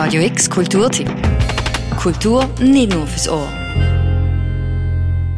Radio 0.00 0.22
X 0.22 0.48
Kulturtipp. 0.48 1.10
Kultur 2.00 2.48
nicht 2.60 2.94
nur 2.94 3.04
fürs 3.04 3.28
Ohr. 3.28 3.48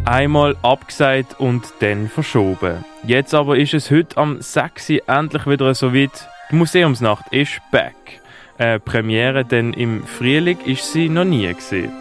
Einmal 0.05 0.55
abgesagt 0.61 1.41
und 1.41 1.63
dann 1.79 2.11
verschoben. 2.11 2.85
Jetzt 3.03 3.33
aber 3.33 3.57
ist 3.57 3.73
es 3.73 3.91
heute 3.91 4.19
am 4.19 4.43
6. 4.43 4.91
endlich 5.07 5.47
wieder 5.47 5.75
so 5.75 5.95
weit. 5.95 6.29
Die 6.51 6.57
Museumsnacht 6.57 7.33
ist 7.33 7.59
back. 7.73 8.21
Eine 8.59 8.81
Premiere, 8.81 9.47
denn 9.47 9.73
im 9.73 10.05
Frühling 10.05 10.59
ist 10.67 10.93
sie 10.93 11.09
noch 11.09 11.25
nie 11.25 11.51
gesehen. 11.55 11.93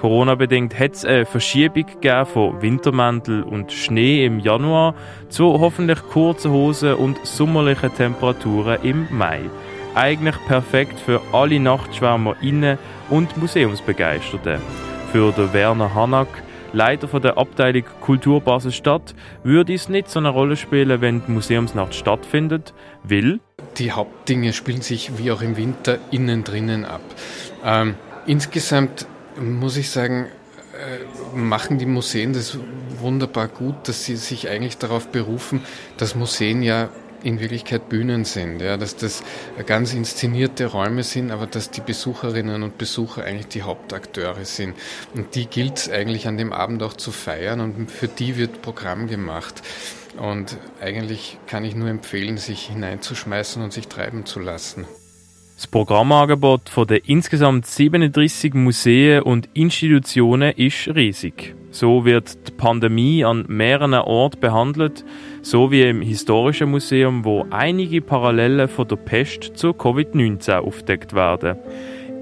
Corona-bedingt 0.00 0.78
hat 0.78 0.92
es 0.92 1.04
eine 1.04 1.26
Verschiebung 1.26 1.86
von 2.32 2.62
Wintermäntel 2.62 3.42
und 3.42 3.72
Schnee 3.72 4.24
im 4.24 4.38
Januar 4.38 4.94
zu 5.30 5.58
hoffentlich 5.58 6.00
kurzen 6.12 6.52
Hosen 6.52 6.94
und 6.94 7.18
sommerlichen 7.26 7.92
Temperaturen 7.92 8.78
im 8.84 9.08
Mai. 9.10 9.40
Eigentlich 9.94 10.36
perfekt 10.46 10.98
für 10.98 11.22
alle 11.32 11.60
Nachtschwärmer 11.60 12.34
innen 12.42 12.78
und 13.10 13.36
Museumsbegeisterte. 13.36 14.60
Für 15.12 15.30
den 15.30 15.52
Werner 15.52 15.94
Hanak, 15.94 16.26
Leiter 16.72 17.06
von 17.06 17.22
der 17.22 17.38
Abteilung 17.38 17.84
Kulturbasis 18.00 18.74
Stadt, 18.74 19.14
würde 19.44 19.72
es 19.72 19.88
nicht 19.88 20.10
so 20.10 20.18
eine 20.18 20.30
Rolle 20.30 20.56
spielen, 20.56 21.00
wenn 21.00 21.24
die 21.24 21.30
Museumsnacht 21.30 21.94
stattfindet, 21.94 22.74
weil 23.04 23.38
die 23.76 23.92
Hauptdinge 23.92 24.52
spielen 24.52 24.82
sich 24.82 25.16
wie 25.16 25.30
auch 25.30 25.42
im 25.42 25.56
Winter 25.56 25.98
innen 26.10 26.42
drinnen 26.42 26.84
ab. 26.84 27.02
Ähm, 27.64 27.94
insgesamt 28.26 29.06
muss 29.40 29.76
ich 29.76 29.90
sagen, 29.90 30.26
äh, 30.74 31.36
machen 31.36 31.78
die 31.78 31.86
Museen 31.86 32.32
das 32.32 32.58
wunderbar 32.98 33.46
gut, 33.46 33.86
dass 33.86 34.04
sie 34.04 34.16
sich 34.16 34.48
eigentlich 34.48 34.76
darauf 34.76 35.08
berufen, 35.08 35.60
dass 35.98 36.16
Museen 36.16 36.64
ja 36.64 36.88
in 37.24 37.40
Wirklichkeit 37.40 37.88
Bühnen 37.88 38.24
sind, 38.24 38.60
ja, 38.60 38.76
dass 38.76 38.96
das 38.96 39.22
ganz 39.66 39.94
inszenierte 39.94 40.66
Räume 40.66 41.02
sind, 41.02 41.30
aber 41.30 41.46
dass 41.46 41.70
die 41.70 41.80
Besucherinnen 41.80 42.62
und 42.62 42.78
Besucher 42.78 43.24
eigentlich 43.24 43.48
die 43.48 43.62
Hauptakteure 43.62 44.44
sind. 44.44 44.74
Und 45.14 45.34
die 45.34 45.46
gilt 45.46 45.78
es 45.78 45.90
eigentlich 45.90 46.28
an 46.28 46.36
dem 46.36 46.52
Abend 46.52 46.82
auch 46.82 46.92
zu 46.92 47.10
feiern 47.10 47.60
und 47.60 47.90
für 47.90 48.08
die 48.08 48.36
wird 48.36 48.62
Programm 48.62 49.08
gemacht. 49.08 49.62
Und 50.18 50.58
eigentlich 50.80 51.38
kann 51.46 51.64
ich 51.64 51.74
nur 51.74 51.88
empfehlen, 51.88 52.38
sich 52.38 52.66
hineinzuschmeißen 52.66 53.62
und 53.62 53.72
sich 53.72 53.88
treiben 53.88 54.26
zu 54.26 54.38
lassen. 54.38 54.86
Das 55.56 55.66
Programmangebot 55.66 56.68
von 56.68 56.86
den 56.86 57.00
insgesamt 57.04 57.66
37 57.66 58.54
Museen 58.54 59.22
und 59.22 59.48
Institutionen 59.54 60.52
ist 60.56 60.88
riesig. 60.88 61.54
So 61.74 62.04
wird 62.04 62.46
die 62.46 62.52
Pandemie 62.52 63.24
an 63.24 63.46
mehreren 63.48 63.94
Orten 63.94 64.38
behandelt, 64.38 65.04
so 65.42 65.72
wie 65.72 65.82
im 65.82 66.02
Historischen 66.02 66.70
Museum, 66.70 67.24
wo 67.24 67.46
einige 67.50 68.00
Parallelen 68.00 68.68
von 68.68 68.86
der 68.86 68.94
Pest 68.94 69.56
zu 69.56 69.70
Covid-19 69.70 70.58
aufdeckt 70.58 71.16
werden. 71.16 71.56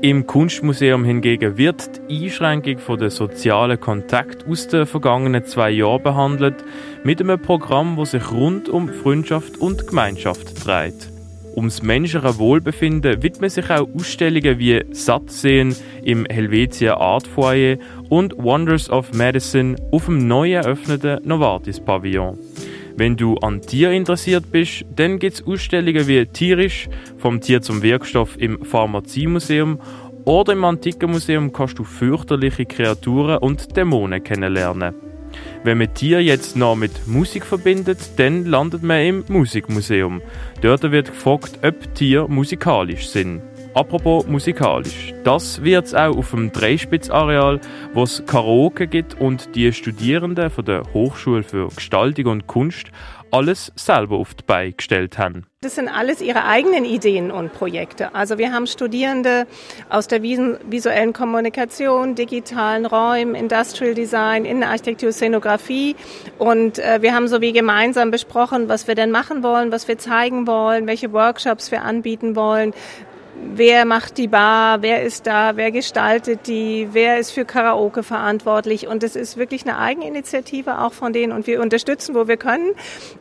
Im 0.00 0.26
Kunstmuseum 0.26 1.04
hingegen 1.04 1.58
wird 1.58 2.00
die 2.08 2.24
Einschränkung 2.24 2.78
von 2.78 2.98
der 2.98 3.10
sozialen 3.10 3.78
Kontakt 3.78 4.48
aus 4.48 4.68
den 4.68 4.86
vergangenen 4.86 5.44
zwei 5.44 5.68
Jahren 5.68 6.02
behandelt, 6.02 6.64
mit 7.04 7.20
einem 7.20 7.38
Programm, 7.38 7.96
das 7.98 8.12
sich 8.12 8.30
rund 8.30 8.70
um 8.70 8.88
Freundschaft 8.88 9.58
und 9.58 9.86
Gemeinschaft 9.86 10.64
dreht. 10.64 11.12
Ums 11.54 11.82
menschliche 11.82 12.38
Wohlbefinden 12.38 13.22
widmen 13.22 13.50
sich 13.50 13.68
auch 13.70 13.88
Ausstellungen 13.94 14.58
wie 14.58 14.82
Sattsehen 14.92 15.76
im 16.02 16.24
Helvetia 16.26 16.96
Art 16.96 17.26
Foyer 17.26 17.76
und 18.08 18.34
Wonders 18.38 18.88
of 18.88 19.12
Medicine 19.12 19.76
auf 19.90 20.06
dem 20.06 20.26
neu 20.26 20.52
eröffneten 20.52 21.20
Novartis 21.24 21.80
Pavillon. 21.80 22.38
Wenn 22.96 23.16
du 23.16 23.36
an 23.36 23.60
Tier 23.60 23.90
interessiert 23.90 24.50
bist, 24.50 24.84
dann 24.94 25.18
gibt 25.18 25.34
es 25.34 25.46
Ausstellungen 25.46 26.06
wie 26.06 26.26
Tierisch, 26.26 26.88
vom 27.18 27.40
Tier 27.40 27.62
zum 27.62 27.82
Wirkstoff 27.82 28.36
im 28.38 28.64
Pharmaziemuseum 28.64 29.78
oder 30.24 30.52
im 30.52 30.64
Antikenmuseum 30.64 31.52
kannst 31.52 31.78
du 31.78 31.84
fürchterliche 31.84 32.64
Kreaturen 32.64 33.38
und 33.38 33.76
Dämonen 33.76 34.22
kennenlernen. 34.22 35.11
Wenn 35.64 35.78
man 35.78 35.94
Tier 35.94 36.22
jetzt 36.22 36.56
noch 36.56 36.74
mit 36.74 37.06
Musik 37.06 37.44
verbindet, 37.44 37.98
dann 38.16 38.44
landet 38.44 38.82
man 38.82 39.00
im 39.00 39.24
Musikmuseum. 39.28 40.22
Dort 40.60 40.82
wird 40.90 41.08
gefragt, 41.08 41.58
ob 41.62 41.94
Tiere 41.94 42.28
musikalisch 42.28 43.08
sind. 43.08 43.42
Apropos 43.74 44.26
musikalisch. 44.26 45.14
Das 45.24 45.64
wird 45.64 45.86
es 45.86 45.94
auch 45.94 46.14
auf 46.18 46.30
dem 46.32 46.52
Dreispitzareal, 46.52 47.58
wo 47.94 48.02
es 48.02 48.22
Karaoke 48.26 48.86
gibt 48.86 49.18
und 49.18 49.54
die 49.54 49.72
Studierenden 49.72 50.50
von 50.50 50.66
der 50.66 50.82
Hochschule 50.92 51.42
für 51.42 51.68
Gestaltung 51.68 52.26
und 52.26 52.46
Kunst 52.46 52.88
alles 53.30 53.72
selber 53.74 54.16
auf 54.16 54.34
die 54.34 54.44
Beine 54.44 54.74
gestellt 54.74 55.16
haben. 55.16 55.46
Das 55.62 55.76
sind 55.76 55.88
alles 55.88 56.20
ihre 56.20 56.44
eigenen 56.44 56.84
Ideen 56.84 57.30
und 57.30 57.54
Projekte. 57.54 58.14
Also 58.14 58.36
wir 58.36 58.52
haben 58.52 58.66
Studierende 58.66 59.46
aus 59.88 60.06
der 60.06 60.22
visuellen 60.22 61.14
Kommunikation, 61.14 62.14
digitalen 62.14 62.84
Räumen, 62.84 63.34
Industrial 63.34 63.94
Design, 63.94 64.44
Innenarchitektur, 64.44 65.12
Szenografie 65.12 65.96
und 66.38 66.78
äh, 66.78 67.00
wir 67.00 67.14
haben 67.14 67.26
so 67.26 67.40
wie 67.40 67.52
gemeinsam 67.52 68.10
besprochen, 68.10 68.68
was 68.68 68.86
wir 68.86 68.96
denn 68.96 69.10
machen 69.10 69.42
wollen, 69.42 69.72
was 69.72 69.88
wir 69.88 69.96
zeigen 69.96 70.46
wollen, 70.46 70.86
welche 70.86 71.12
Workshops 71.14 71.70
wir 71.70 71.82
anbieten 71.84 72.36
wollen, 72.36 72.74
wer 73.34 73.84
macht 73.84 74.18
die 74.18 74.28
Bar, 74.28 74.82
wer 74.82 75.02
ist 75.02 75.26
da, 75.26 75.56
wer 75.56 75.70
gestaltet 75.70 76.46
die, 76.46 76.88
wer 76.92 77.18
ist 77.18 77.30
für 77.30 77.44
Karaoke 77.44 78.02
verantwortlich. 78.02 78.86
Und 78.86 79.02
es 79.02 79.16
ist 79.16 79.36
wirklich 79.36 79.62
eine 79.62 79.78
Eigeninitiative 79.78 80.80
auch 80.80 80.92
von 80.92 81.12
denen 81.12 81.32
und 81.32 81.46
wir 81.46 81.60
unterstützen, 81.60 82.14
wo 82.14 82.28
wir 82.28 82.36
können, 82.36 82.72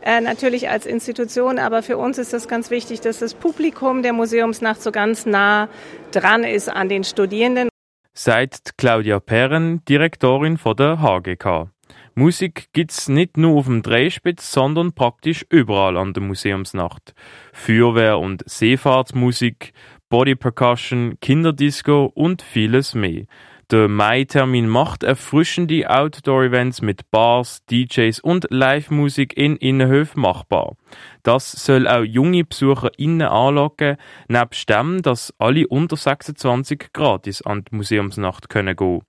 äh, 0.01 0.21
natürlich 0.21 0.69
als 0.69 0.85
Institution. 0.85 1.59
Aber 1.59 1.83
für 1.83 1.97
uns 1.97 2.17
ist 2.17 2.33
das 2.33 2.47
ganz 2.47 2.69
wichtig, 2.71 3.01
dass 3.01 3.19
das 3.19 3.33
Publikum 3.33 4.03
der 4.03 4.13
Museumsnacht 4.13 4.81
so 4.81 4.91
ganz 4.91 5.25
nah 5.25 5.69
dran 6.11 6.43
ist 6.43 6.69
an 6.69 6.89
den 6.89 7.03
Studierenden. 7.03 7.69
Seit 8.13 8.77
Claudia 8.77 9.19
Perren, 9.19 9.83
Direktorin 9.85 10.57
von 10.57 10.75
der 10.75 11.01
HGK. 11.01 11.69
Musik 12.13 12.67
gibt's 12.73 13.07
nicht 13.07 13.37
nur 13.37 13.57
auf 13.57 13.65
dem 13.67 13.81
Dreispitz, 13.81 14.51
sondern 14.51 14.91
praktisch 14.91 15.45
überall 15.49 15.95
an 15.95 16.11
der 16.11 16.21
Museumsnacht. 16.21 17.13
Feuerwehr- 17.53 18.19
und 18.19 18.43
Seefahrtsmusik, 18.45 19.71
Body 20.11 20.35
Percussion, 20.35 21.17
Kinderdisco 21.21 22.11
und 22.13 22.41
vieles 22.41 22.93
mehr. 22.93 23.23
Der 23.71 23.87
Mai-Termin 23.87 24.67
macht 24.67 25.03
erfrischende 25.03 25.89
Outdoor-Events 25.89 26.81
mit 26.81 27.09
Bars, 27.11 27.65
DJs 27.67 28.19
und 28.19 28.45
Live-Musik 28.49 29.37
in 29.37 29.55
Innenhöfen 29.55 30.21
machbar. 30.21 30.75
Das 31.23 31.53
soll 31.53 31.87
auch 31.87 32.03
junge 32.03 32.43
Besucher 32.43 32.91
innen 32.97 33.21
anlocken, 33.21 33.95
nebst 34.27 34.69
dem, 34.69 35.01
dass 35.01 35.33
alle 35.37 35.65
unter 35.69 35.95
26 35.95 36.91
gratis 36.91 37.41
an 37.43 37.63
die 37.63 37.77
Museumsnacht 37.77 38.49
können 38.49 38.75
gehen. 38.75 39.03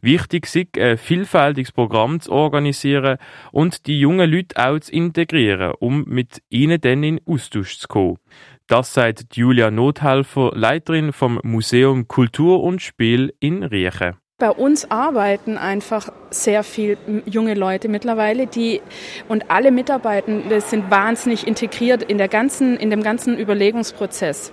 Wichtig 0.00 0.54
ist, 0.54 0.78
ein 0.78 0.98
vielfältiges 0.98 1.72
Programm 1.72 2.20
zu 2.20 2.32
organisieren 2.32 3.18
und 3.52 3.86
die 3.86 3.98
jungen 4.00 4.30
Leute 4.30 4.56
auch 4.56 4.78
zu 4.78 4.92
integrieren, 4.92 5.72
um 5.78 6.04
mit 6.06 6.42
ihnen 6.50 6.80
dann 6.80 7.02
in 7.02 7.20
Austausch 7.26 7.78
zu 7.78 7.88
kommen. 7.88 8.18
Das 8.66 8.94
sagt 8.94 9.36
Julia 9.36 9.70
Nothelfer, 9.70 10.52
Leiterin 10.54 11.12
vom 11.12 11.40
Museum 11.42 12.08
Kultur 12.08 12.62
und 12.62 12.80
Spiel 12.80 13.34
in 13.40 13.62
Riechen. 13.62 14.16
Bei 14.38 14.50
uns 14.50 14.90
arbeiten 14.90 15.56
einfach 15.56 16.08
sehr 16.30 16.64
viele 16.64 16.96
junge 17.26 17.54
Leute 17.54 17.88
mittlerweile, 17.88 18.46
die 18.46 18.80
und 19.28 19.50
alle 19.50 19.70
Mitarbeitenden 19.70 20.60
sind 20.60 20.90
wahnsinnig 20.90 21.46
integriert 21.46 22.02
in 22.02 22.18
der 22.18 22.26
ganzen, 22.28 22.76
in 22.76 22.90
dem 22.90 23.04
ganzen 23.04 23.38
Überlegungsprozess. 23.38 24.52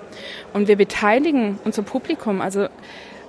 Und 0.54 0.68
wir 0.68 0.76
beteiligen 0.76 1.58
unser 1.66 1.82
Publikum. 1.82 2.40
Also 2.42 2.68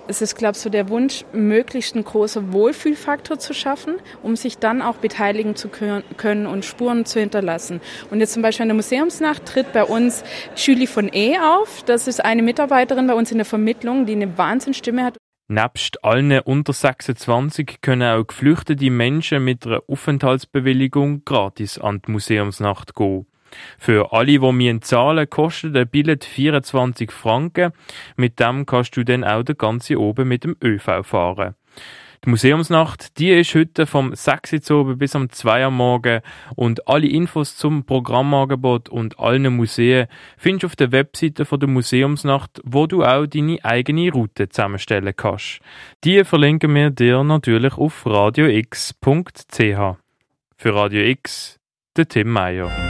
es 0.09 0.23
ist, 0.23 0.37
glaube 0.37 0.57
ich, 0.57 0.61
so 0.61 0.71
der 0.71 0.89
Wunsch, 0.89 1.25
möglichst 1.33 1.95
einen 1.95 2.05
großen 2.05 2.53
Wohlfühlfaktor 2.53 3.39
zu 3.39 3.55
schaffen, 3.55 3.97
um 4.23 4.37
sich 4.37 4.59
dann 4.59 4.83
auch 4.83 4.97
beteiligen 4.97 5.57
zu 5.57 5.69
können 5.69 6.47
und 6.47 6.65
Spuren 6.65 7.05
zu 7.05 7.21
hinterlassen. 7.21 7.81
Und 8.11 8.21
jetzt 8.21 8.33
zum 8.33 8.43
Beispiel 8.43 8.65
in 8.65 8.69
der 8.69 8.77
Museumsnacht 8.77 9.47
tritt 9.47 9.73
bei 9.73 9.85
uns 9.85 10.25
Julie 10.57 10.87
von 10.87 11.11
E 11.13 11.39
auf. 11.39 11.83
Das 11.85 12.09
ist 12.09 12.25
eine 12.25 12.43
Mitarbeiterin 12.43 13.07
bei 13.07 13.15
uns 13.15 13.31
in 13.31 13.39
der 13.39 13.45
Vermittlung, 13.45 14.07
die 14.07 14.13
eine 14.13 14.37
Wahnsinnsstimme 14.37 15.05
hat. 15.05 15.17
Nebst 15.49 16.05
allen 16.05 16.39
unter 16.41 16.73
26 16.73 17.81
können 17.81 18.03
auch 18.03 18.25
geflüchtete 18.25 18.89
Menschen 18.89 19.45
mit 19.45 19.67
einer 19.67 19.83
Aufenthaltsbewilligung 19.89 21.25
gratis 21.25 21.77
an 21.77 22.01
die 22.07 22.13
Museumsnacht 22.13 22.95
gehen. 22.95 23.27
Für 23.79 24.13
alle, 24.13 24.39
die 24.39 24.53
mir 24.53 24.81
zahlen, 24.81 25.29
kostet 25.29 25.77
ein 25.77 25.89
Billett 25.89 26.25
24 26.25 27.11
Franken. 27.11 27.73
Mit 28.17 28.41
dem 28.41 28.67
kannst 28.67 28.97
du 28.97 29.05
dann 29.05 29.25
auch 29.25 29.43
den 29.43 29.59
ganzen 29.59 29.97
oben 29.97 30.29
mit 30.29 30.45
dem 30.45 30.57
ÖV 30.63 31.03
fahren. 31.03 31.55
Die 32.23 32.29
Museumsnacht, 32.29 33.19
die 33.19 33.31
ist 33.31 33.55
heute 33.55 33.87
vom 33.87 34.15
6 34.15 34.71
Uhr 34.71 34.95
bis 34.97 35.17
am 35.17 35.31
2 35.31 35.65
Uhr 35.65 35.71
morgen 35.71 36.21
und 36.55 36.87
alle 36.87 37.07
Infos 37.07 37.57
zum 37.57 37.85
Programmangebot 37.85 38.91
und 38.91 39.19
allen 39.19 39.57
Museen 39.57 40.07
findest 40.37 40.63
du 40.63 40.67
auf 40.67 40.77
der 40.77 40.93
Webseite 40.93 41.47
von 41.47 41.61
der 41.61 41.71
Museumsnacht, 41.71 42.61
wo 42.63 42.87
du 42.87 43.05
auch 43.05 43.25
deine 43.25 43.65
eigene 43.65 44.13
Route 44.13 44.51
zusammenstellen 44.51 45.15
kannst. 45.17 45.61
Die 46.05 46.23
verlinken 46.25 46.75
wir 46.75 46.91
dir 46.91 47.25
natürlich 47.25 47.79
auf 47.79 48.05
radiox.ch. 48.05 49.57
Für 49.57 50.75
Radio 50.75 51.03
X, 51.03 51.59
der 51.97 52.07
Tim 52.07 52.29
Meyer. 52.29 52.90